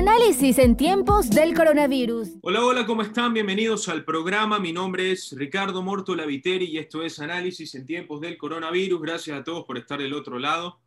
[0.00, 2.30] Análisis en tiempos del coronavirus.
[2.40, 3.34] Hola, hola, ¿cómo están?
[3.34, 4.58] Bienvenidos al programa.
[4.58, 8.98] Mi nombre es Ricardo Morto Laviteri y esto es Análisis en tiempos del coronavirus.
[9.02, 10.80] Gracias a todos por estar del otro lado.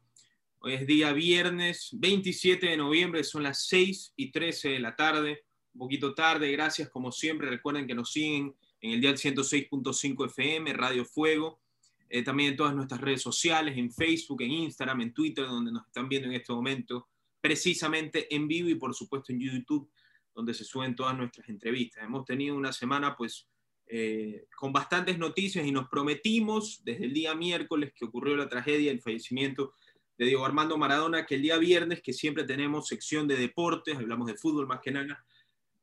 [0.57, 5.43] Hoy es día viernes 27 de noviembre, son las 6 y 13 de la tarde.
[5.75, 7.51] Un poquito tarde, gracias como siempre.
[7.51, 11.61] Recuerden que nos siguen en el día 106.5 FM, Radio Fuego.
[12.09, 15.85] Eh, también en todas nuestras redes sociales, en Facebook, en Instagram, en Twitter, donde nos
[15.85, 17.09] están viendo en este momento
[17.43, 19.91] precisamente en vivo y por supuesto en YouTube,
[20.33, 22.01] donde se suben todas nuestras entrevistas.
[22.01, 23.49] Hemos tenido una semana pues
[23.85, 28.93] eh, con bastantes noticias y nos prometimos desde el día miércoles que ocurrió la tragedia,
[28.93, 29.73] el fallecimiento
[30.17, 34.27] de Diego Armando Maradona, que el día viernes, que siempre tenemos sección de deportes, hablamos
[34.27, 35.25] de fútbol más que nada,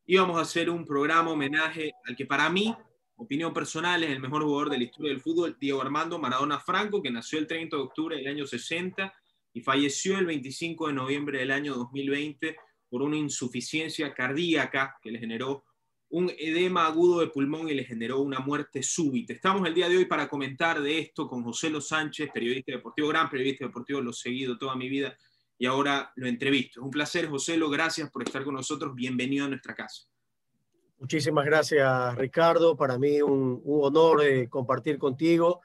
[0.06, 2.74] íbamos a hacer un programa homenaje al que para mí,
[3.16, 7.02] opinión personal, es el mejor jugador de la historia del fútbol, Diego Armando Maradona Franco,
[7.02, 9.12] que nació el 30 de octubre del año 60
[9.52, 12.56] y falleció el 25 de noviembre del año 2020
[12.88, 15.64] por una insuficiencia cardíaca que le generó
[16.10, 19.32] un edema agudo de pulmón y le generó una muerte súbita.
[19.32, 23.08] Estamos el día de hoy para comentar de esto con José Los Sánchez, periodista deportivo,
[23.08, 25.16] gran periodista deportivo, lo he seguido toda mi vida
[25.56, 26.80] y ahora lo entrevisto.
[26.80, 28.92] Es un placer, José Lo, gracias por estar con nosotros.
[28.94, 30.08] Bienvenido a nuestra casa.
[30.98, 32.76] Muchísimas gracias, Ricardo.
[32.76, 35.60] Para mí un, un honor eh, compartir contigo.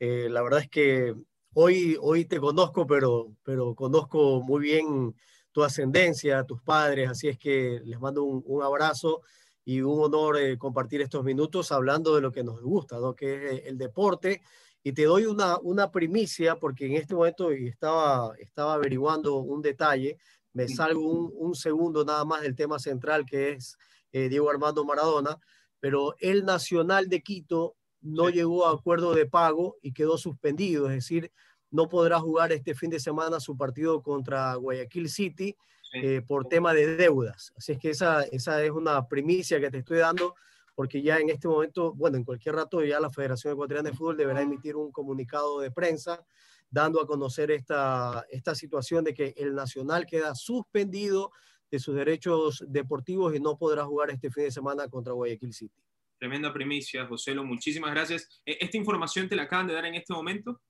[0.00, 1.14] Eh, la verdad es que
[1.54, 5.14] Hoy, hoy te conozco, pero, pero conozco muy bien
[5.52, 9.20] tu ascendencia, tus padres, así es que les mando un, abrazo
[9.62, 13.14] y un honor eh, compartir estos minutos hablando de lo que nos gusta, ¿no?
[13.14, 14.40] que es eh, el deporte.
[14.82, 20.16] Y te doy una, una primicia porque en este momento estaba, estaba averiguando un detalle,
[20.54, 23.76] me salgo un, un segundo nada más del tema central que es
[24.10, 25.38] eh, Diego Armando Maradona,
[25.80, 30.96] pero el Nacional de Quito no llegó a acuerdo de pago y quedó suspendido, es
[30.96, 31.32] decir,
[31.70, 35.56] no podrá jugar este fin de semana su partido contra Guayaquil City
[35.94, 37.52] eh, por tema de deudas.
[37.56, 40.34] Así es que esa, esa es una primicia que te estoy dando
[40.74, 44.16] porque ya en este momento, bueno, en cualquier rato ya la Federación Ecuatoriana de Fútbol
[44.16, 46.24] deberá emitir un comunicado de prensa
[46.70, 51.30] dando a conocer esta, esta situación de que el Nacional queda suspendido
[51.70, 55.82] de sus derechos deportivos y no podrá jugar este fin de semana contra Guayaquil City.
[56.22, 57.42] Tremenda primicia, Joselo.
[57.42, 58.28] Muchísimas gracias.
[58.46, 60.60] Eh, ¿Esta información te la acaban de dar en este momento?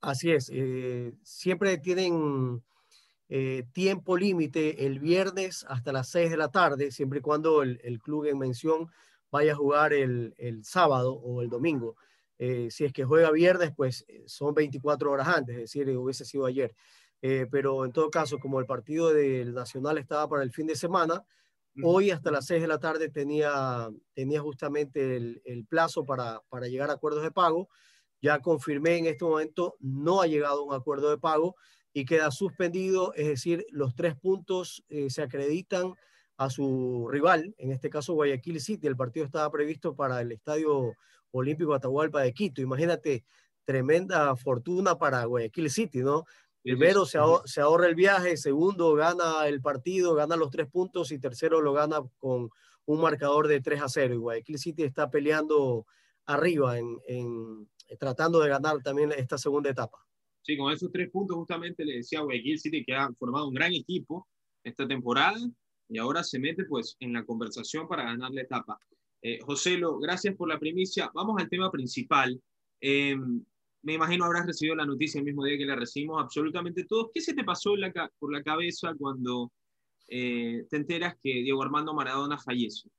[0.00, 0.50] Así es.
[0.52, 2.60] Eh, siempre tienen
[3.28, 8.00] eh, tiempo límite el viernes hasta las 6 de la tarde, siempre y cuando el,
[8.02, 8.90] club en mención
[9.30, 10.34] vaya a jugar el,
[10.64, 11.94] sábado o el domingo.
[12.36, 16.74] si es que juega viernes, pues son 24 horas antes, es decir, hubiese sido ayer.
[17.20, 21.24] pero en todo caso, como el partido del Nacional estaba para el fin de semana,
[21.82, 26.90] Hoy hasta las 6 de la tarde tenía, tenía justamente el, plazo para, para, llegar
[26.90, 27.68] a acuerdos de pago.
[28.20, 31.56] Ya confirmé en este momento, no ha llegado un acuerdo de pago
[31.92, 35.94] y queda suspendido, es decir, los tres puntos eh, se acreditan
[36.36, 38.86] a su rival, en este caso Guayaquil City.
[38.86, 40.94] El partido estaba previsto para el Estadio
[41.30, 42.62] Olímpico Atahualpa de Quito.
[42.62, 43.24] Imagínate,
[43.64, 46.24] tremenda fortuna para Guayaquil City, ¿no?
[46.62, 51.60] Primero se, ahorra, el viaje, segundo gana el partido, gana los tres puntos y tercero
[51.60, 52.50] lo gana con
[52.84, 54.14] un marcador de 3 a 0.
[54.14, 55.86] Y Guayaquil City está peleando
[56.26, 56.98] arriba en,
[57.88, 59.98] eh, tratando de ganar también esta segunda etapa.
[60.42, 63.54] Sí, con esos tres puntos justamente le decía a Guayaquil City que ha formado un
[63.54, 64.28] gran equipo
[64.62, 65.38] esta temporada
[65.88, 68.78] y ahora se mete pues en la conversación para ganar la etapa.
[69.20, 71.10] Eh, José, gracias por la primicia.
[71.12, 72.40] Vamos al tema principal.
[72.80, 73.16] Eh,
[73.82, 77.10] me imagino habrás recibido la noticia el mismo día que la recibimos absolutamente todos.
[77.12, 77.74] ¿Qué se te pasó
[78.18, 79.52] por la cabeza cuando
[80.08, 82.90] eh, te enteras que Diego Armando Maradona falleció?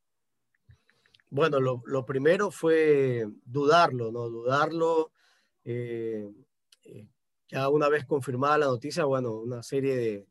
[1.30, 4.30] Bueno, lo, primero fue dudarlo, ¿no?
[4.30, 5.12] Dudarlo.
[5.64, 6.30] Eh,
[6.84, 7.08] eh,
[7.48, 10.28] ya una vez confirmada la noticia, bueno, una serie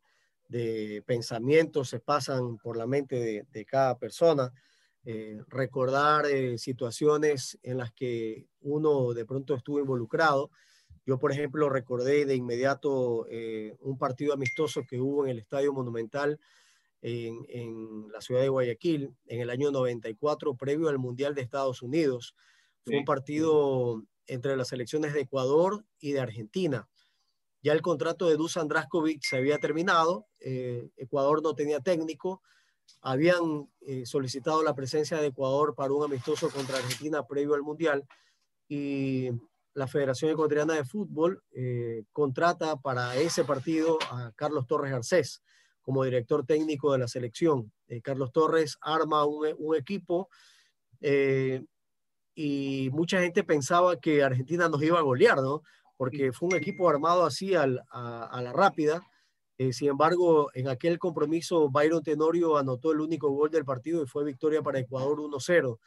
[0.49, 4.53] de, pensamientos se pasan por la mente de cada persona.
[5.05, 10.51] Eh, recordar eh, situaciones en las que uno de pronto estuvo involucrado.
[11.05, 15.73] Yo, por ejemplo, recordé de inmediato eh, un partido amistoso que hubo en el Estadio
[15.73, 16.39] Monumental
[17.05, 22.37] en, la ciudad de Guayaquil en el año 94, previo al Mundial de Estados Unidos.
[22.85, 26.89] Fue un partido entre las selecciones de Ecuador y de Argentina.
[27.61, 32.41] Ya el contrato de Dusan Draskovic se había terminado, Ecuador no tenía técnico,
[33.03, 38.05] habían eh, solicitado la presencia de Ecuador para un amistoso contra Argentina previo al Mundial
[38.69, 39.31] y
[39.75, 45.43] la Federación Ecuatoriana de Fútbol eh, contrata para ese partido a Carlos Torres Garcés
[45.81, 47.73] como director técnico de la selección.
[47.89, 50.29] Eh, Carlos Torres arma un, equipo
[52.35, 55.63] y mucha gente pensaba que Argentina nos iba a golear, ¿no?
[55.97, 59.03] Porque fue un equipo armado así a la rápida
[59.73, 64.25] sin embargo, en aquel compromiso, Byron Tenorio anotó el único gol del partido y fue
[64.25, 65.79] victoria para Ecuador 1-0.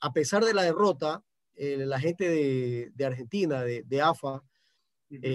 [0.00, 1.22] a pesar de la derrota,
[1.56, 4.42] la gente de, Argentina, de, AFA,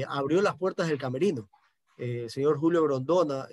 [0.08, 1.50] abrió las puertas del camerino.
[1.98, 3.48] el señor Julio Grondona,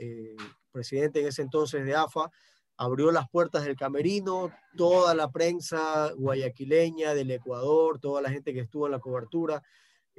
[0.70, 2.30] presidente en ese entonces de AFA,
[2.78, 8.60] abrió las puertas del camerino, toda la prensa guayaquileña del Ecuador, toda la gente que
[8.60, 9.62] estuvo en la cobertura,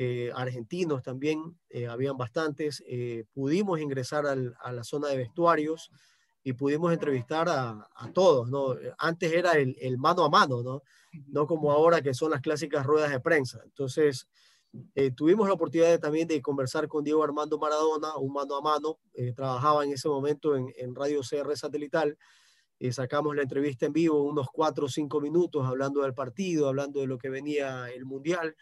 [0.01, 5.91] eh, argentinos también, eh, habían bastantes, eh, pudimos ingresar a la zona de vestuarios
[6.41, 8.75] y pudimos entrevistar a, todos, ¿no?
[8.97, 10.83] Antes era el, el, mano a mano, ¿no?
[11.27, 13.59] No como ahora que son las clásicas ruedas de prensa.
[13.65, 14.25] Entonces,
[14.95, 18.99] eh, tuvimos la oportunidad también de conversar con Diego Armando Maradona, un mano a mano,
[19.13, 22.17] eh, trabajaba en ese momento en, Radio CR satelital,
[22.77, 27.01] y sacamos la entrevista en vivo, unos cuatro o cinco minutos, hablando del partido, hablando
[27.01, 28.55] de lo que venía el Mundial,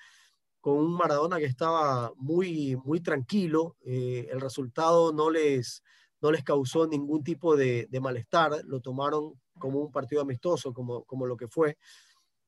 [0.68, 5.82] con un Maradona que estaba muy, muy tranquilo, eh, el resultado no les,
[6.20, 11.26] no les causó ningún tipo de, malestar, lo tomaron como un partido amistoso, como, como
[11.26, 11.78] lo que fue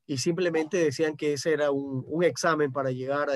[0.06, 3.30] y simplemente decían que ese era un, examen para llegar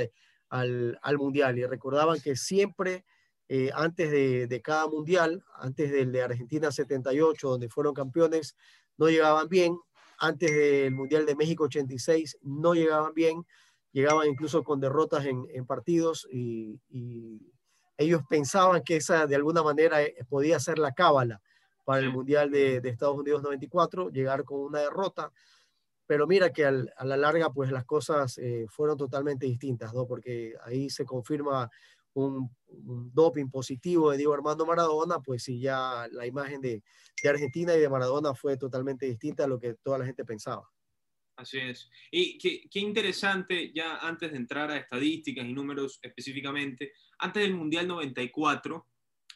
[0.50, 3.06] al, mundial y recordaban que siempre
[3.48, 8.58] eh, antes de, cada mundial, antes del de Argentina 78, donde fueron campeones,
[8.98, 9.80] no llegaban bien,
[10.18, 13.46] antes del mundial de México 86 no llegaban bien,
[13.94, 16.80] llegaban incluso con derrotas en, partidos y,
[17.96, 21.42] ellos pensaban que esa de alguna manera eh, podía ser la cábala
[21.86, 25.32] para el mundial de, de Estados Unidos 94, llegar con una derrota
[26.06, 30.06] pero mira que a la larga pues las cosas eh, fueron totalmente distintas, ¿no?
[30.06, 31.70] Porque ahí se confirma
[32.14, 36.84] un, doping positivo de Diego Armando Maradona, pues sí, ya la imagen de,
[37.22, 40.70] de, Argentina y de Maradona fue totalmente distinta a lo que toda la gente pensaba.
[41.36, 41.90] Así es.
[42.12, 47.88] Y qué, interesante, ya antes de entrar a estadísticas y números específicamente, antes del Mundial
[47.88, 48.88] 94,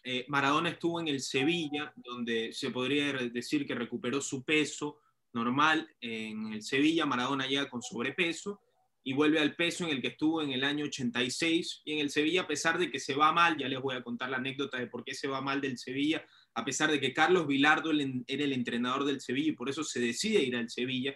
[0.03, 4.99] eh, Maradona estuvo en el Sevilla, donde se podría decir que recuperó su peso,
[5.33, 8.61] normal en el Sevilla, Maradona llega con sobrepeso
[9.03, 12.09] y vuelve al peso en el que estuvo en el año 86 y en el
[12.09, 14.77] Sevilla a pesar de que se va mal, ya les voy a contar la anécdota
[14.77, 18.43] de por qué se va mal del Sevilla, a pesar de que Carlos Vilardo era
[18.43, 21.15] el entrenador del Sevilla y por eso se decide ir al Sevilla.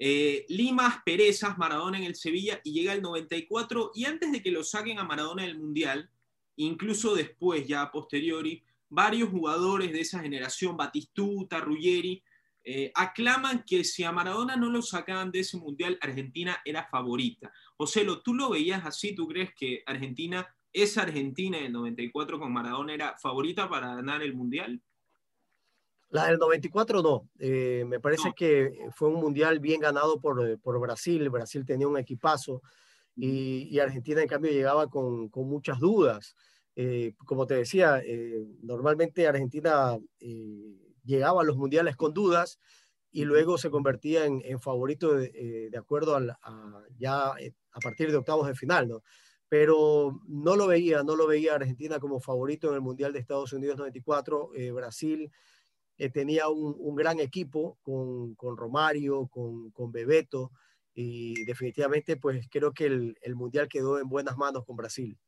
[0.00, 4.52] Eh, Limas, Perezas, Maradona en el Sevilla y llega el 94 y antes de que
[4.52, 6.08] lo saquen a Maradona del Mundial,
[6.54, 12.22] incluso después ya a posteriori, varios jugadores de esa generación, Batistuta, Ruggeri,
[12.62, 17.52] eh, aclaman que si a Maradona no lo sacaban de ese mundial, Argentina era favorita.
[17.76, 19.14] Ocelo, ¿tú lo veías así?
[19.14, 24.34] ¿Tú crees que Argentina, esa Argentina del 94 con Maradona era favorita para ganar el
[24.34, 24.80] mundial?
[26.10, 27.28] La del 94 no.
[27.38, 31.28] Eh, me parece que fue un mundial bien ganado por, por Brasil.
[31.28, 32.62] Brasil tenía un equipazo
[33.14, 36.34] y, Argentina en cambio llegaba con, con muchas dudas.
[36.76, 38.02] Eh, como te decía,
[38.62, 39.98] normalmente Argentina
[41.04, 42.58] llegaba a los mundiales con dudas
[43.10, 48.18] y luego se convertía en, favorito de, eh, acuerdo a, ya eh, a partir de
[48.18, 49.02] octavos de final, ¿no?
[49.48, 53.54] Pero no lo veía, no lo veía Argentina como favorito en el Mundial de Estados
[53.54, 54.50] Unidos 94.
[55.98, 60.52] Eh, tenía un, gran equipo con, con Romario, con, con, Bebeto,
[60.94, 65.18] y definitivamente pues creo que el, el Mundial quedó en buenas manos con Brasil.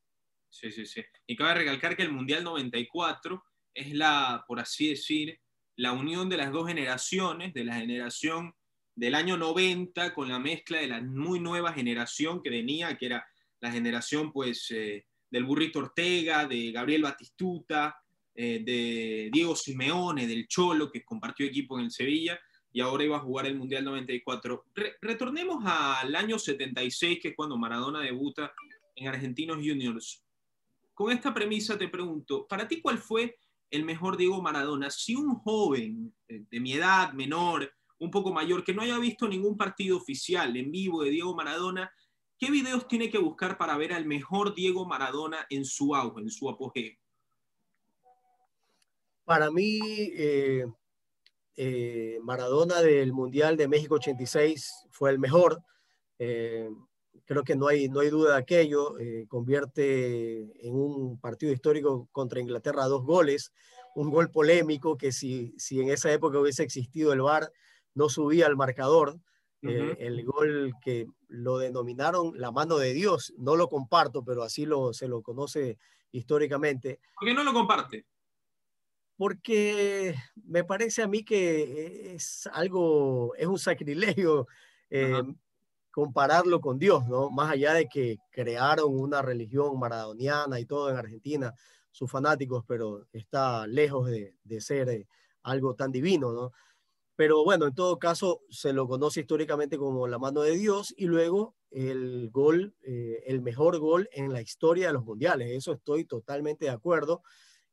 [0.48, 1.02] Sí, sí, sí.
[1.26, 3.42] Y cabe recalcar que el Mundial 94
[3.74, 5.40] es la, por así decir,
[5.76, 8.54] la unión de las dos generaciones, de la generación
[8.94, 13.26] del año 90 con la mezcla de la muy nueva generación que venía, que era
[13.60, 17.96] la generación pues eh, del Burrito Ortega, de Gabriel Batistuta,
[18.34, 22.38] eh, de Diego Simeone, del Cholo, que compartió equipo en el Sevilla
[22.72, 24.66] y ahora iba a jugar el Mundial 94.
[25.00, 28.52] retornemos al año 76, que es cuando Maradona debuta
[28.94, 30.22] en Argentinos Juniors.
[30.94, 33.36] Con esta premisa te pregunto, ¿para ti cuál fue
[33.70, 34.90] el mejor Diego Maradona.
[34.90, 39.56] Si un joven de mi edad, menor, un poco mayor, que no haya visto ningún
[39.56, 41.90] partido oficial en vivo de Diego Maradona,
[42.38, 46.30] ¿qué videos tiene que buscar para ver al mejor Diego Maradona en su auge, en
[46.30, 46.92] su apogeo?
[49.30, 49.78] Para mí,
[50.16, 50.66] eh,
[51.54, 55.62] eh, Maradona del Mundial de México 86 fue el mejor.
[56.18, 56.68] Eh,
[57.26, 62.08] creo que no hay, no hay duda de aquello, eh, convierte en un partido histórico
[62.10, 63.52] contra Inglaterra dos goles,
[63.94, 67.52] un gol polémico que si, si en esa época hubiese existido el VAR,
[67.94, 69.20] no subía al marcador.
[69.62, 74.66] Eh, el gol que lo denominaron la mano de Dios, no lo comparto, pero así
[74.66, 75.78] lo, se lo conoce
[76.10, 76.98] históricamente.
[77.14, 78.06] ¿Por qué no lo comparte?
[79.20, 80.14] Porque
[80.46, 84.46] me parece a mí que es algo, es un sacrilegio.
[84.88, 85.22] Eh,
[85.90, 87.28] compararlo con Dios, ¿no?
[87.28, 91.52] Más allá de que crearon una religión maradoniana y todo en Argentina,
[91.90, 95.06] sus fanáticos, pero está lejos de, de ser eh,
[95.42, 96.52] algo tan divino, ¿no?
[97.14, 101.04] Pero bueno, en todo caso, se lo conoce históricamente como la mano de Dios y
[101.04, 105.50] luego el gol, eh, el mejor gol en la historia de los mundiales.
[105.50, 107.22] Eso estoy totalmente de acuerdo.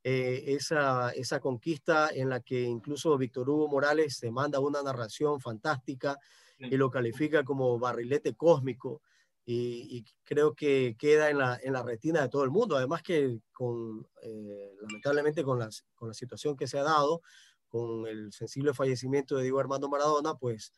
[0.10, 5.42] Eh, esa, esa conquista en la que incluso Víctor Hugo Morales se manda una narración
[5.42, 6.18] fantástica
[6.58, 9.02] y lo califica como barrilete cósmico
[9.46, 12.78] y, creo que queda en la, en la, retina de todo el mundo.
[12.78, 17.22] Además que con, eh, lamentablemente con, las, con la situación que se ha dado,
[17.68, 20.72] con el sensible fallecimiento de Diego Armando Maradona, pues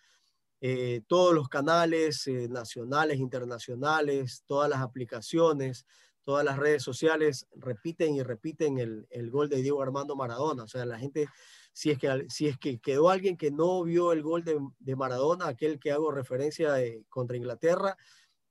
[0.59, 5.86] eh, todos los canales nacionales, internacionales, todas las aplicaciones,
[6.29, 10.62] todas las redes sociales repiten y repiten el, el, gol de Diego Armando Maradona.
[10.62, 11.27] O sea, la gente,
[11.74, 14.95] si es que, si es que quedó alguien que no vio el gol de, de
[14.95, 17.98] Maradona, aquel que hago referencia de, contra Inglaterra,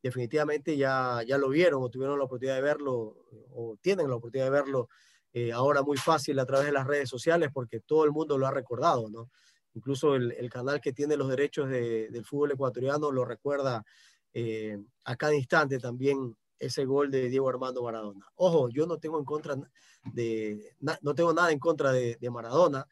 [0.02, 3.14] definitivamente ya, ya lo vieron o tuvieron la oportunidad de verlo
[3.54, 4.88] o tienen la oportunidad de verlo
[5.32, 8.48] eh, ahora muy fácil a través de las redes sociales porque todo el mundo lo
[8.48, 9.30] ha recordado, ¿no?
[9.74, 13.84] Incluso el, el canal que tiene los derechos de, del fútbol ecuatoriano lo recuerda
[14.34, 18.26] eh, a cada instante también ese gol de Diego Armando Maradona.
[18.36, 19.56] Ojo, yo no tengo en contra
[20.12, 22.86] de, no tengo nada en contra de, de Maradona.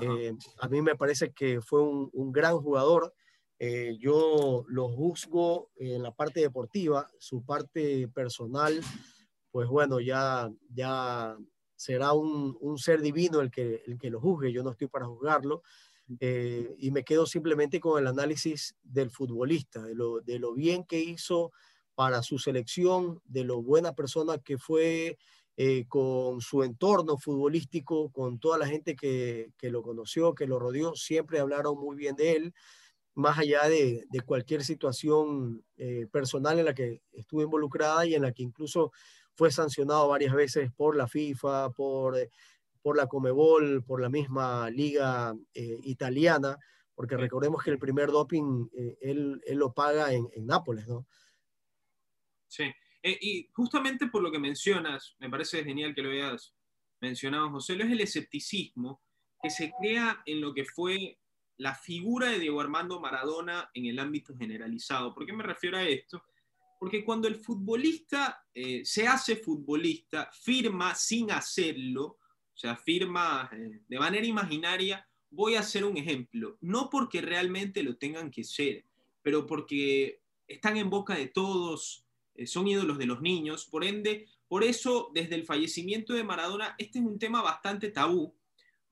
[0.00, 3.12] Eh, a mí me parece que fue un, un gran jugador,
[3.58, 8.80] eh, yo lo juzgo en la parte deportiva, su parte personal,
[9.50, 11.36] pues bueno, ya, ya
[11.74, 15.06] será un, un ser divino el que, el que lo juzgue, yo no estoy para
[15.06, 15.62] juzgarlo,
[16.20, 20.84] eh, y me quedo simplemente con el análisis del futbolista, de lo, de lo bien
[20.84, 21.50] que hizo
[22.00, 25.18] para su selección, de lo buena persona que fue
[25.58, 30.58] eh, con su entorno futbolístico, con toda la gente que, que, lo conoció, que lo
[30.58, 32.54] rodeó, siempre hablaron muy bien de él
[33.14, 38.32] más allá de, cualquier situación eh, personal en la que estuve involucrada y en la
[38.32, 38.92] que incluso
[39.34, 42.30] fue sancionado varias veces por la FIFA, por, eh,
[42.80, 46.56] por la Comebol, por la misma liga eh, italiana,
[46.94, 48.70] porque recordemos que el primer doping
[49.02, 51.06] él, él, lo paga en, en Nápoles, ¿no?
[52.50, 52.64] Sí,
[53.02, 56.52] y justamente por lo que mencionas, me parece genial que lo hayas
[57.00, 59.00] mencionado, José, lo es el escepticismo
[59.40, 61.18] que se crea en lo que fue
[61.58, 65.14] la figura de Diego Armando Maradona en el ámbito generalizado.
[65.14, 66.24] ¿Por qué me refiero a esto?
[66.78, 73.82] Porque cuando el futbolista eh, se hace futbolista, firma sin hacerlo, o sea, firma eh,
[73.86, 78.84] de manera imaginaria, voy a hacer un ejemplo, no porque realmente lo tengan que ser,
[79.22, 82.09] pero porque están en boca de todos, eh,
[82.46, 86.98] son ídolos de los niños, por ende, por eso desde el fallecimiento de Maradona, este
[86.98, 88.34] es un tema bastante tabú,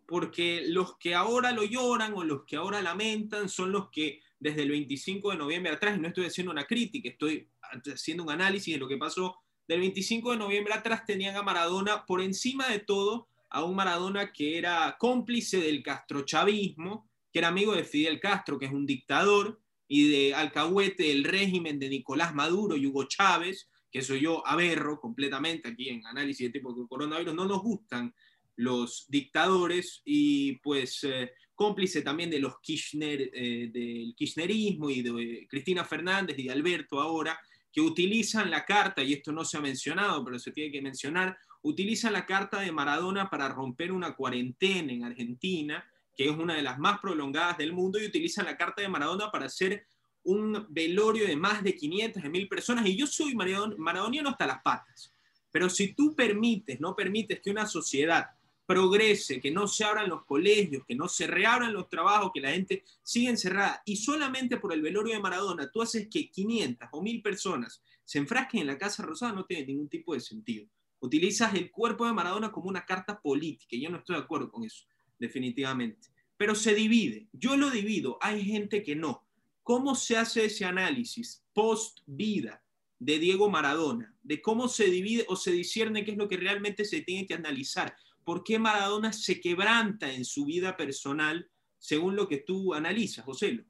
[0.06, 4.62] porque los que ahora lo lloran o los que ahora lamentan son los que desde
[4.62, 7.48] el 25 de noviembre atrás, y no estoy haciendo una crítica, estoy
[7.92, 12.06] haciendo un análisis de lo que pasó, del 25 de noviembre atrás tenían a Maradona
[12.06, 17.74] por encima de todo, a un Maradona que era cómplice del castrochavismo, que era amigo
[17.74, 22.76] de Fidel Castro, que es un dictador, y de alcahuete del régimen de Nicolás Maduro
[22.76, 27.34] y Hugo Chávez, que soy yo aberro completamente aquí en análisis de tipo de coronavirus,
[27.34, 28.14] no nos gustan
[28.56, 35.46] los dictadores y pues eh, cómplice también de los Kirchner, eh, del kirchnerismo y de
[35.48, 37.38] Cristina Fernández y de Alberto ahora,
[37.72, 41.36] que utilizan la carta, y esto no se ha mencionado, pero se tiene que mencionar,
[41.62, 45.84] utilizan la carta de Maradona para romper una cuarentena en Argentina,
[46.18, 49.30] que es una de las más prolongadas del mundo, y utilizan la carta de Maradona
[49.30, 49.86] para hacer
[50.24, 54.60] un velorio de más de 500, de mil personas, y yo soy maradoniano hasta las
[54.60, 55.12] patas.
[55.52, 58.30] Pero si tú permites, no permites que una sociedad
[58.66, 62.50] progrese, que no se abran los colegios, que no se reabran los trabajos, que la
[62.50, 67.00] gente siga encerrada y solamente por el velorio de Maradona tú haces que 500 o
[67.00, 70.66] 1000 personas se enfrasquen en la Casa Rosada, no tiene ningún tipo de sentido.
[71.00, 74.50] Utilizas el cuerpo de Maradona como una carta política y yo no estoy de acuerdo
[74.50, 74.84] con eso,
[75.18, 76.08] definitivamente.
[76.36, 79.26] Pero se divide, yo lo divido, hay gente que no.
[79.62, 82.62] ¿Cómo se hace ese análisis post vida
[82.98, 84.14] de Diego Maradona?
[84.22, 87.34] De cómo se divide o se discierne qué es lo que realmente se tiene que
[87.34, 87.94] analizar
[88.28, 91.48] por qué Maradona se quebranta en su vida personal
[91.78, 93.64] según lo que tú analizas, José.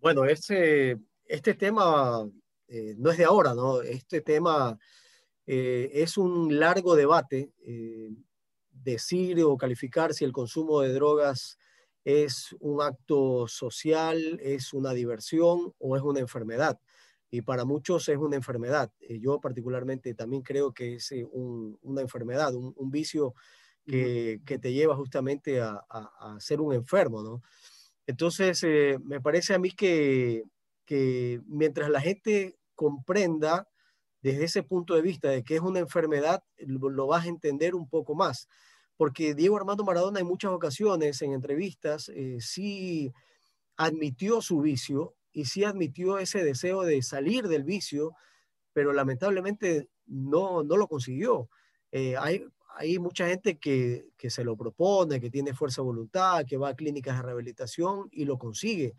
[0.00, 0.96] Bueno, este,
[1.26, 2.24] este tema
[2.68, 3.82] eh, no es de ahora, ¿no?
[3.82, 4.78] Este tema
[5.44, 7.50] eh, es un largo debate.
[7.66, 8.10] Eh,
[8.72, 11.58] decir o calificar si el consumo de drogas
[12.04, 16.80] es un acto social, es una diversión o es una enfermedad
[17.32, 18.92] y para muchos es una enfermedad.
[19.00, 23.34] Eh, yo particularmente también creo que es eh, una enfermedad, un, vicio
[23.86, 25.82] que, te lleva justamente a,
[26.38, 27.42] ser un enfermo, ¿no?
[28.06, 30.44] Entonces, eh, me parece a mí que,
[30.84, 33.66] que mientras la gente comprenda
[34.22, 37.88] desde ese punto de vista de que es una enfermedad, lo, vas a entender un
[37.88, 38.48] poco más.
[38.96, 43.12] Porque Diego Armando Maradona en muchas ocasiones, en entrevistas, eh, sí
[43.76, 48.12] admitió su vicio y sí admitió ese deseo de salir del vicio,
[48.72, 51.48] pero lamentablemente no, no lo consiguió.
[51.90, 52.44] Eh, hay,
[53.00, 56.76] mucha gente que, que, se lo propone, que tiene fuerza de voluntad, que va a
[56.76, 58.94] clínicas de rehabilitación y lo consigue.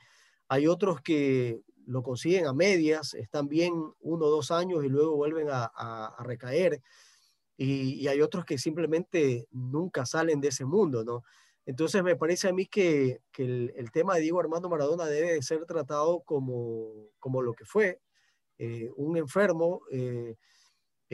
[0.47, 5.15] Hay otros que lo consiguen a medias, están bien uno o dos años y luego
[5.15, 6.81] vuelven a, recaer.
[7.57, 11.23] Y, hay otros que simplemente nunca salen de ese mundo, ¿no?
[11.65, 13.43] Entonces me parece a mí que, que
[13.75, 18.01] el, tema de Diego Armando Maradona debe ser tratado como, como lo que fue,
[18.57, 19.81] eh, un enfermo.
[19.91, 20.35] Eh,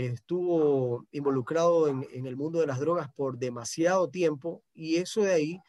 [0.07, 5.59] estuvo involucrado en, el mundo de las drogas por demasiado tiempo y eso de ahí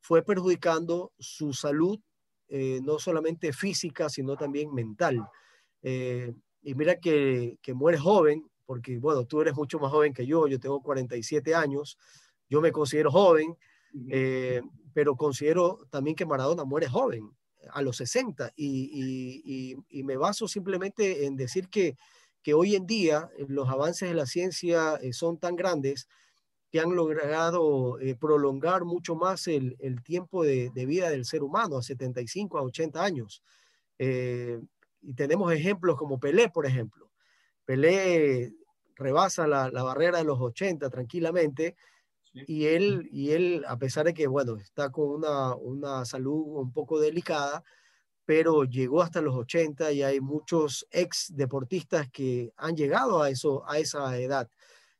[0.00, 2.00] fue perjudicando su salud,
[2.48, 5.26] eh, no solamente física, sino también mental.
[5.82, 10.26] Eh, y mira que, que muere joven, porque bueno, tú eres mucho más joven que
[10.26, 11.98] yo, yo tengo 47 años,
[12.48, 13.56] yo me considero joven,
[14.08, 14.62] eh,
[14.92, 17.30] pero considero también que Maradona muere joven,
[17.70, 21.96] a los 60, y, y, y, me baso simplemente en decir que
[22.42, 26.06] que hoy en día los avances de la ciencia son tan grandes
[26.76, 31.42] que han logrado eh, prolongar mucho más el, el tiempo de, de, vida del ser
[31.42, 33.42] humano, a 75, a 80 años.
[33.98, 37.10] y tenemos ejemplos como Pelé, por ejemplo.
[37.64, 38.52] Pelé
[38.94, 41.76] rebasa la, la barrera de los 80 tranquilamente,
[42.34, 46.74] y él, y él, a pesar de que, bueno, está con una, una salud un
[46.74, 47.64] poco delicada,
[48.26, 53.66] pero llegó hasta los 80 y hay muchos ex deportistas que han llegado a, eso,
[53.66, 54.50] a esa edad.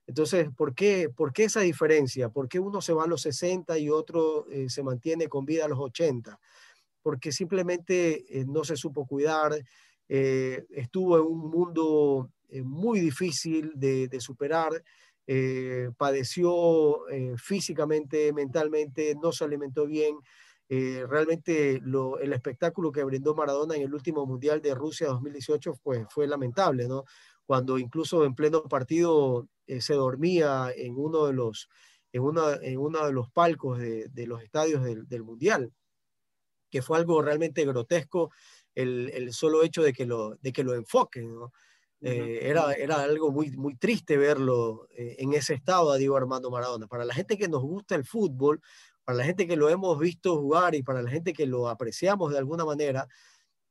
[0.06, 2.28] Entonces, ¿por qué, ¿por qué esa diferencia?
[2.28, 5.64] ¿Por qué uno se va a los 60 y otro eh, se mantiene con vida
[5.64, 6.38] a los 80?
[7.02, 9.52] Porque simplemente eh, no se supo cuidar,
[10.08, 12.30] eh, estuvo en un mundo
[12.62, 14.70] muy difícil de, superar,
[15.96, 17.00] padeció
[17.36, 20.16] físicamente, mentalmente, no se alimentó bien,
[20.68, 26.28] realmente el espectáculo que brindó Maradona en el último Mundial de Rusia 2018 pues, fue
[26.28, 27.04] lamentable, ¿no?
[27.47, 31.69] Cuando incluso en pleno partido eh, se dormía en uno de los,
[32.13, 35.73] en una, en uno de los palcos de, de los estadios del, del, Mundial,
[36.71, 38.30] que fue algo realmente grotesco
[38.75, 41.52] el, el solo hecho de que lo, de que lo enfoquen, ¿no?
[42.02, 46.50] Eh, era, era algo muy, muy triste verlo eh, en ese estado a Diego Armando
[46.50, 46.87] Maradona.
[46.87, 48.61] Para la gente que nos gusta el fútbol,
[49.04, 52.32] para la gente que lo hemos visto jugar y para la gente que lo apreciamos
[52.32, 53.09] de alguna manera,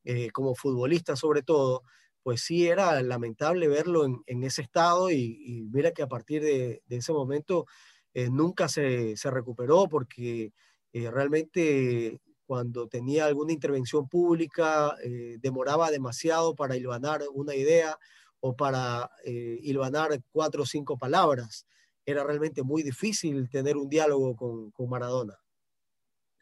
[0.04, 1.84] eh, como futbolista sobre todo,
[2.26, 7.14] pues sí era lamentable verlo en, ese estado y, mira que a partir de, ese
[7.14, 7.68] momento
[8.16, 10.52] eh, nunca se, recuperó porque
[10.92, 17.96] eh, realmente cuando tenía alguna intervención pública eh, demoraba demasiado para hilvanar una idea
[18.40, 21.68] o para hilvanar cuatro o cinco palabras
[22.08, 25.38] era realmente muy difícil tener un diálogo con, con Maradona.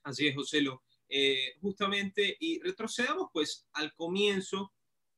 [0.06, 0.82] Así es, Joselo.
[1.10, 4.72] Eh, justamente, y retrocedamos pues al comienzo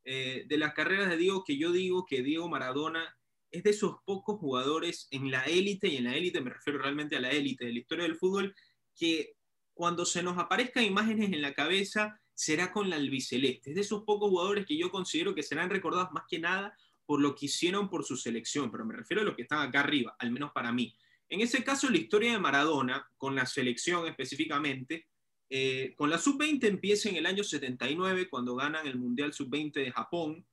[0.06, 3.18] eh, de las carreras de Diego, que yo digo que Diego Maradona
[3.52, 7.16] es de esos pocos jugadores en la élite, y en la élite me refiero realmente
[7.16, 8.56] a la élite de la historia del fútbol,
[8.96, 9.34] que
[9.74, 13.72] cuando se nos aparezcan imágenes en la cabeza será con la albiceleste.
[13.72, 17.22] Es de esos pocos jugadores que yo considero que serán recordados más que nada por
[17.22, 20.16] lo que hicieron por su selección, pero me refiero a los que están acá arriba,
[20.20, 20.96] al menos para mí.
[21.30, 25.08] En ese caso, la historia de Maradona, con la selección específicamente,
[25.50, 29.92] eh, con la sub-20 empieza en el año 79, cuando ganan el Mundial sub-20 de
[29.92, 30.46] Japón.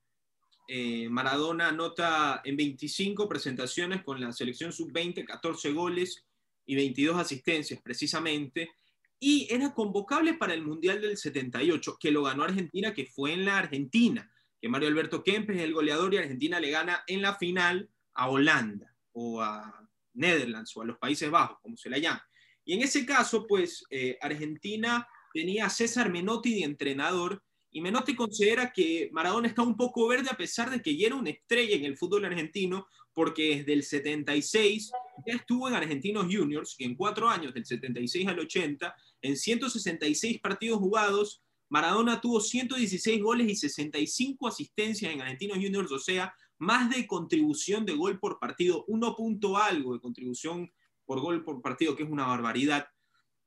[0.69, 6.25] Eh, Maradona anota en 25 presentaciones con la selección sub-20, 14 goles
[6.67, 8.71] y 22 asistencias precisamente.
[9.19, 13.45] Y era convocable para el Mundial del 78, que lo ganó Argentina, que fue en
[13.45, 14.29] la Argentina
[14.63, 18.31] que Mario Alberto Kempes es el goleador y Argentina le gana en la final a
[18.31, 22.25] Holanda o a Netherlands o a los Países Bajos, como se la llama.
[22.65, 28.15] Y en ese caso, pues eh, Argentina tenía a César Menotti de entrenador y Menotti
[28.15, 31.75] considera que Maradona está un poco verde a pesar de que ya era una estrella
[31.75, 34.93] en el fútbol argentino, porque desde el 76
[35.27, 40.41] ya estuvo en Argentinos Juniors y en cuatro años, del 76 al 80, en 166
[40.41, 46.91] partidos jugados, Maradona tuvo 116 goles y 65 asistencias en Argentinos Juniors, o sea, más
[46.91, 50.71] de contribución de gol por partido, uno punto algo de contribución
[51.13, 52.87] por gol por partido, que es una barbaridad.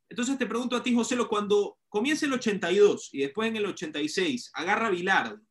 [0.08, 4.52] Entonces te pregunto a ti, José, cuando comienza el 82 y después en el 86
[4.54, 5.42] agarra Bilardo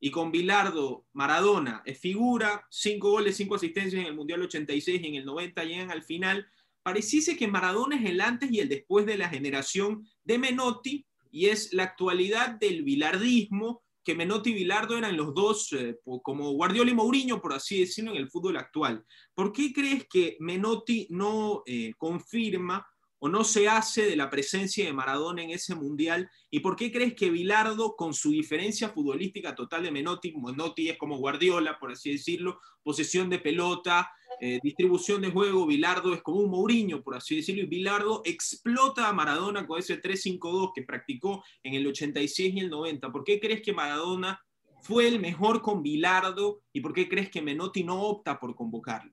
[0.00, 5.06] y con Bilardo Maradona es figura, cinco goles, cinco asistencias en el Mundial 86 y
[5.06, 6.44] en el 90 llegan al final,
[6.82, 11.46] pareciese que Maradona es el antes y el después de la generación de Menotti y
[11.46, 16.90] es la actualidad del bilardismo que Menotti y Bilardo eran los dos, eh, como Guardiola
[16.90, 19.04] y Mourinho, por así decirlo, en el fútbol actual.
[19.34, 22.86] ¿Por qué crees que Menotti no eh, confirma
[23.20, 26.28] o no se hace de la presencia de Maradona en ese mundial?
[26.50, 30.98] ¿Y por qué crees que Bilardo, con su diferencia futbolística total de Menotti, Menotti es
[30.98, 36.38] como Guardiola, por así decirlo, posesión de pelota, eh, distribución de juego, Bilardo es como
[36.38, 41.44] un Mourinho, por así decirlo, y Bilardo explota a Maradona con ese 3-5-2 que practicó
[41.62, 43.12] en el 86 y el 90.
[43.12, 44.42] ¿Por qué crees que Maradona
[44.82, 49.12] fue el mejor con Bilardo y por qué crees que Menotti no opta por convocarlo?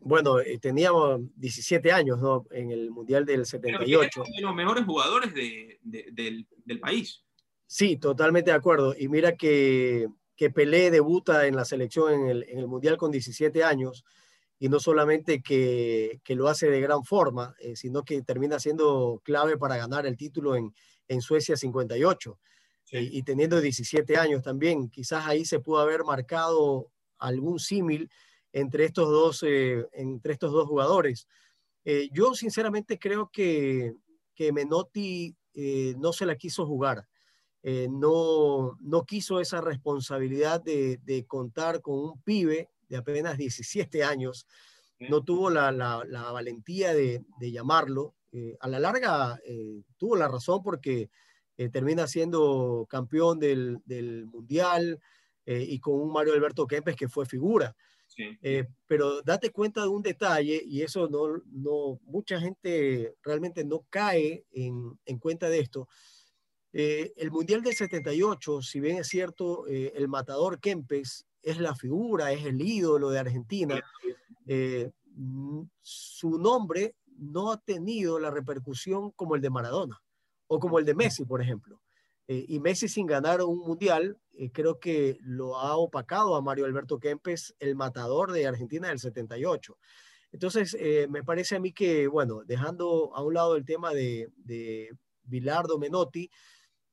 [0.00, 2.46] Bueno, eh, teníamos 17 años ¿no?
[2.50, 4.22] en el Mundial del 78.
[4.36, 7.24] de los mejores jugadores del, país.
[7.66, 8.94] Sí, totalmente de acuerdo.
[8.96, 14.04] Y mira que que Pelé debuta en la selección en el, Mundial con 17 años
[14.58, 19.56] y no solamente que, lo hace de gran forma, eh, sino que termina siendo clave
[19.56, 20.72] para ganar el título en,
[21.20, 22.38] Suecia 58.
[22.92, 28.10] Y, teniendo 17 años también, quizás ahí se pudo haber marcado algún símil
[28.56, 31.26] entre, estos dos, eh, entre estos dos jugadores.
[31.84, 33.94] Eh, yo sinceramente creo que,
[34.34, 35.34] que Menotti
[35.98, 37.06] no se la quiso jugar.
[37.68, 44.46] Eh, no, no quiso esa responsabilidad de, contar con un pibe de apenas 17 años,
[45.00, 48.14] no tuvo la, valentía de, llamarlo.
[48.30, 51.10] Eh, a la larga eh, tuvo la razón porque
[51.72, 53.80] termina siendo campeón del,
[54.26, 55.00] Mundial
[55.44, 57.74] y con un Mario Alberto Kempes que fue figura.
[58.86, 64.44] Pero date cuenta de un detalle y eso no, no mucha gente realmente no cae
[64.52, 65.88] en, en cuenta de esto.
[66.78, 71.74] Eh, el Mundial del 78, si bien es cierto, eh, el matador Kempes es la
[71.74, 73.82] figura, es el ídolo de Argentina,
[74.46, 74.90] eh,
[75.80, 80.02] su nombre no ha tenido la repercusión como el de Maradona
[80.48, 81.80] o como el de Messi, por ejemplo.
[82.28, 84.18] y Messi sin ganar un mundial,
[84.52, 89.78] creo que lo ha opacado a Mario Alberto Kempes, el matador de Argentina del 78.
[90.32, 90.76] Entonces,
[91.08, 94.90] me parece a mí que, bueno, dejando a un lado el tema de, de
[95.24, 96.30] Bilardo Menotti,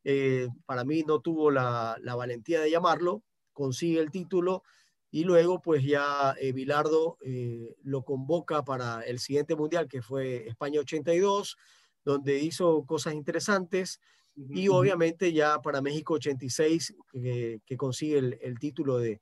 [0.04, 4.64] eh, para mí no tuvo la, valentía de llamarlo, consigue el título
[5.12, 10.82] y luego pues ya eh, eh, lo convoca para el siguiente mundial que fue España
[10.82, 11.58] 82,
[12.04, 14.02] donde hizo cosas interesantes
[14.36, 19.20] y obviamente ya para México 86 que consigue el, título de,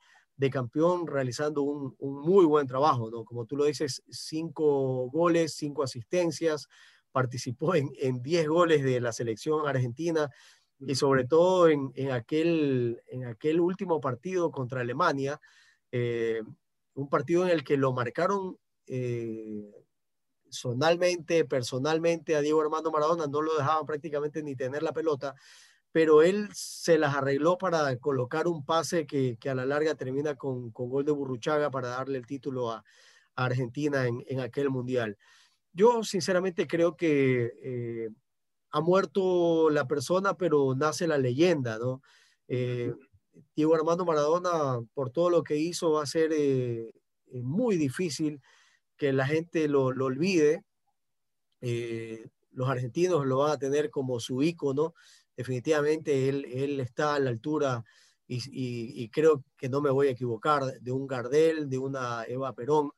[0.50, 3.24] campeón realizando un, muy buen trabajo, ¿no?
[3.24, 6.68] Como tú lo dices, cinco goles, cinco asistencias,
[7.12, 10.30] participó en, en diez goles de la selección argentina,
[10.88, 15.40] y sobre todo en, aquel, en aquel último partido contra Alemania,
[15.92, 16.42] eh,
[16.96, 19.81] un partido en el que lo marcaron eh,
[20.52, 25.36] sonalmente, personalmente a Diego Armando Maradona, no lo dejaban prácticamente ni tener la pelota,
[25.92, 30.72] pero él se las arregló para colocar un pase que, a la larga termina con,
[30.72, 32.84] gol de Burruchaga para darle el título a,
[33.34, 35.18] Argentina en, aquel mundial.
[35.74, 38.10] Yo sinceramente creo que eh,
[38.72, 42.02] ha muerto la persona, pero nace la leyenda, ¿no?
[42.50, 42.94] Eh,
[43.56, 46.92] Diego Armando Maradona, por todo lo que hizo, va a ser eh,
[47.42, 48.42] muy difícil
[49.02, 50.64] que la gente lo, olvide.
[52.52, 54.94] los argentinos lo van a tener como su ícono.
[55.36, 57.84] Definitivamente él, él está a la altura
[58.28, 62.54] y, y, creo que no me voy a equivocar de un Gardel, de una Eva
[62.54, 62.92] Perón.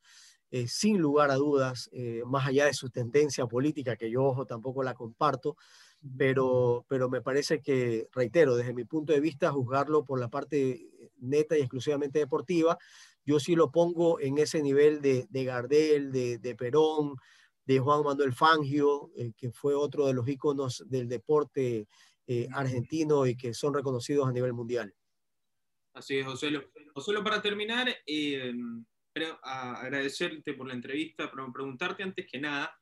[0.52, 4.46] Eh, sin lugar a dudas, eh, más allá de su tendencia política, que yo ojo,
[4.46, 5.56] tampoco la comparto,
[6.18, 11.10] pero, pero me parece que, reitero, desde mi punto de vista, juzgarlo por la parte
[11.22, 12.78] neta y exclusivamente deportiva,
[13.26, 17.16] yo sí lo pongo en ese nivel de, de Gardel, de, de, Perón,
[17.66, 21.88] de Juan Manuel Fangio, eh, que fue otro de los íconos del deporte
[22.54, 24.96] argentino y que son reconocidos a nivel mundial.
[25.94, 26.52] Así es, José.
[26.94, 27.88] José, para terminar,
[29.44, 32.76] a agradecerte por la entrevista, pero preguntarte antes que nada,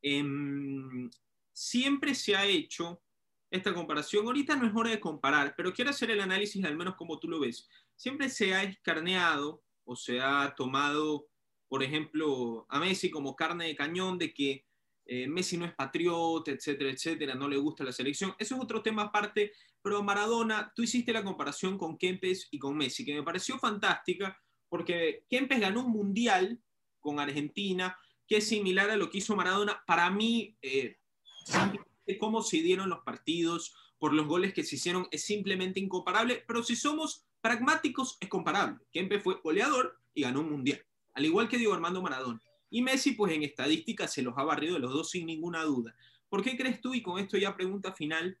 [0.00, 1.10] em,
[1.52, 3.02] siempre se ha hecho
[3.50, 6.96] esta comparación, ahorita no es hora de comparar, pero quiero hacer el análisis al menos
[6.96, 7.68] como tú lo ves.
[7.94, 11.28] Siempre se ha escarneado o se ha tomado,
[11.68, 14.64] por ejemplo, a Messi como carne de cañón de que
[15.06, 18.34] eh, Messi no es patriota, etcétera, etcétera, no le gusta la selección.
[18.38, 22.76] Eso es otro tema aparte, pero Maradona, tú hiciste la comparación con Kempes y con
[22.76, 26.60] Messi, que me pareció fantástica, porque Kempes ganó un mundial
[27.00, 29.84] con Argentina, que es similar a lo que hizo Maradona.
[29.86, 30.96] Para mí, eh,
[32.18, 36.62] cómo se dieron los partidos, por los goles que se hicieron, es simplemente incomparable, pero
[36.62, 38.78] si somos pragmáticos, es comparable.
[38.90, 42.40] Kempes fue goleador y ganó un mundial, al igual que Diego Armando Maradona.
[42.70, 45.94] Y Messi, pues en estadística se los ha barrido de los dos sin ninguna duda.
[46.30, 48.38] ¿Por qué crees tú, y con esto ya pregunta final,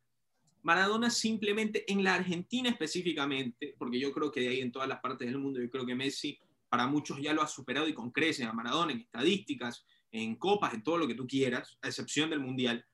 [0.62, 5.00] Maradona simplemente en la Argentina específicamente, porque yo creo que de ahí en todas las
[5.00, 6.38] partes del mundo, yo creo que Messi
[6.70, 10.72] para muchos ya lo ha superado y con creces a Maradona en estadísticas, en copas,
[10.72, 12.86] en todo lo que tú quieras, a excepción del Mundial.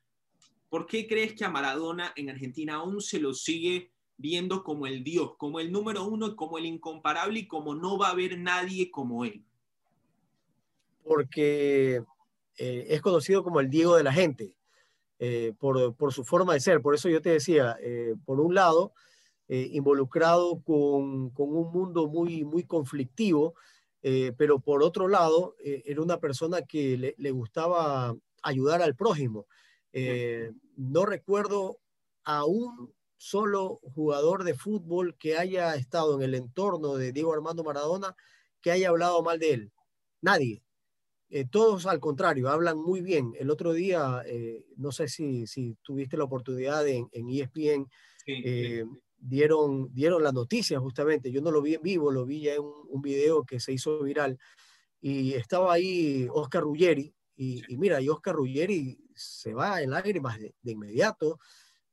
[0.68, 5.02] ¿Por qué crees que a Maradona en Argentina aún se lo sigue viendo como el
[5.02, 8.90] Dios, como el número uno, como el incomparable y como no va a haber nadie
[8.90, 9.42] como él?
[11.02, 12.02] Porque
[12.59, 14.59] eh, es conocido como el Diego de la gente,
[15.18, 16.83] eh, por, por, su forma de ser.
[16.83, 18.92] Por eso yo te decía, eh, por un lado,
[19.48, 23.54] involucrado con, con, un mundo muy, muy conflictivo,
[24.00, 29.48] pero por otro lado, era una persona que le, le, gustaba ayudar al prójimo.
[30.76, 31.78] no recuerdo
[32.22, 37.62] a un solo jugador de fútbol que haya estado en el entorno de Diego Armando
[37.62, 38.16] Maradona
[38.62, 39.72] que haya hablado mal de él.
[40.22, 40.62] Nadie.
[41.28, 43.35] Eh, todos al contrario, hablan muy bien.
[43.38, 47.90] El otro día, eh, no sé si, si, tuviste la oportunidad en, en ESPN,
[48.26, 48.87] eh,
[49.18, 51.30] dieron, dieron la noticia justamente.
[51.30, 54.02] Yo no lo vi en vivo, lo vi ya en un, video que se hizo
[54.02, 54.38] viral.
[54.98, 57.14] Y estaba ahí Oscar Ruggeri.
[57.37, 61.38] Y, mira, y Oscar Ruggeri se va en lágrimas de, inmediato.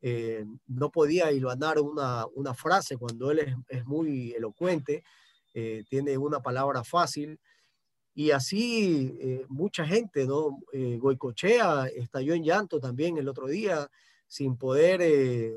[0.01, 5.03] No podía hilvanar una, una frase cuando él es, muy elocuente,
[5.89, 7.39] tiene una palabra fácil.
[8.17, 10.57] Y así eh, mucha gente, ¿no?
[10.73, 13.91] Eh, Goicochea estalló en llanto también el otro día,
[14.25, 15.55] sin poder eh,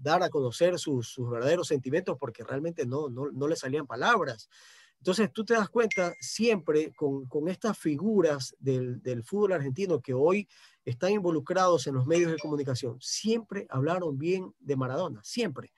[0.00, 4.48] dar a conocer sus, verdaderos sentimientos porque realmente no, no, le salían palabras.
[5.02, 10.46] Entonces tú te das cuenta siempre con, estas figuras del, fútbol argentino que hoy
[10.84, 15.72] están involucrados en los medios de comunicación, siempre hablaron bien de Maradona, siempre.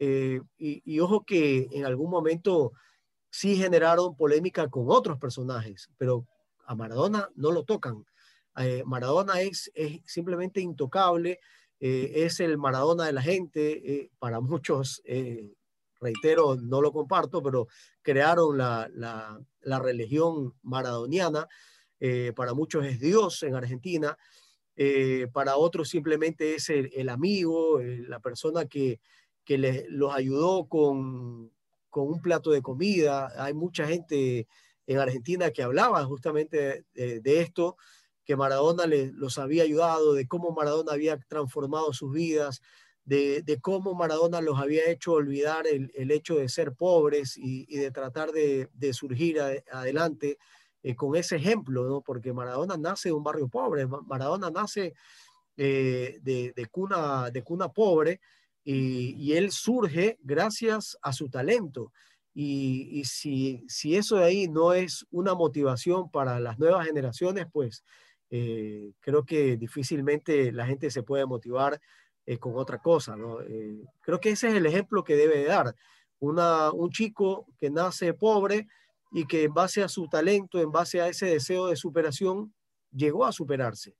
[0.00, 2.72] y, y, ojo que en algún momento
[3.30, 6.26] sí generaron polémica con otros personajes, pero
[6.66, 8.04] a Maradona no lo tocan.
[8.56, 11.38] Eh, Maradona es, es, simplemente intocable,
[11.78, 15.00] eh, es el Maradona de la gente, eh, para muchos,
[16.04, 17.66] reitero, no lo comparto, pero
[18.02, 21.48] crearon la, la, la religión maradoniana,
[22.36, 24.16] para muchos es Dios en Argentina,
[25.32, 29.00] para otros simplemente es el, amigo, la persona que,
[29.44, 31.50] que les, los ayudó con,
[31.88, 33.32] con un plato de comida.
[33.38, 34.48] Hay mucha gente
[34.86, 37.76] en Argentina que hablaba justamente de, esto,
[38.24, 42.60] que Maradona les, los había ayudado, de cómo Maradona había transformado sus vidas,
[43.04, 48.32] de, cómo Maradona los había hecho olvidar el, hecho de ser pobres y, de tratar
[48.32, 49.40] de, surgir
[49.70, 50.38] adelante
[50.82, 52.00] eh, con ese ejemplo, ¿no?
[52.00, 54.94] porque Maradona nace de un barrio pobre, Maradona nace
[55.56, 58.20] eh, de, cuna, de cuna pobre
[58.64, 61.92] y, él surge gracias a su talento.
[62.36, 67.84] Y, si, si, eso de ahí no es una motivación para las nuevas generaciones, pues
[68.30, 71.80] eh, creo que difícilmente la gente se puede motivar
[72.26, 73.16] eh, con otra cosa.
[73.16, 73.40] ¿no?
[73.42, 75.74] Eh, creo que ese es el ejemplo que debe dar.
[76.20, 78.66] Una, un chico que nace pobre
[79.12, 82.54] y que en base a su talento, en base a ese deseo de superación,
[82.90, 83.94] llegó a superarse.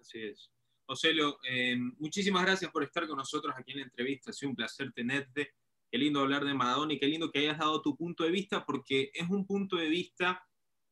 [0.00, 0.50] Así es.
[0.86, 4.30] Ocelio, eh, muchísimas gracias por estar con nosotros aquí en la entrevista.
[4.30, 5.52] Ha sido un placer tenerte.
[5.90, 8.64] Qué lindo hablar de Maradona y qué lindo que hayas dado tu punto de vista,
[8.64, 10.42] porque es un punto de vista,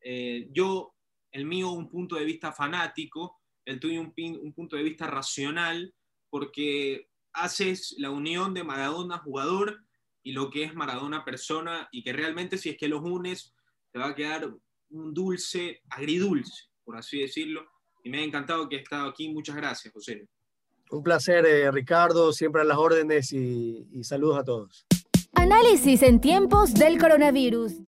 [0.01, 0.95] eh, yo,
[1.33, 5.95] el mío, un punto de vista fanático, el tuyo, un, un punto de vista racional,
[6.31, 9.81] porque haces la unión de Maradona jugador
[10.23, 13.55] y lo que es Maradona persona, y que realmente si es que los unes,
[13.93, 14.53] te va a quedar
[14.91, 17.67] un dulce, agridulce, por así decirlo
[18.07, 19.29] y me ha encantado que haya estado aquí.
[19.29, 20.29] Muchas gracias, José.
[20.93, 24.87] Un placer, eh, Ricardo, siempre a las órdenes y, y saludos a todos.
[25.33, 27.81] Análisis en tiempos del coronavirus.